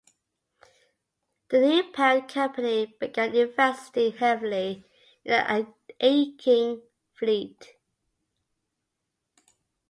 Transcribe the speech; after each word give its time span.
The 1.49 1.59
new 1.59 1.91
parent 1.91 2.27
company 2.27 2.87
began 2.99 3.35
investing 3.35 4.11
heavily 4.13 4.83
in 5.23 5.31
the 5.31 5.67
ageing 5.99 6.81
fleet. 7.13 7.73